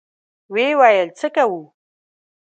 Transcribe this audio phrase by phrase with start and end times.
[0.53, 1.61] ويې ويل: څه کوو؟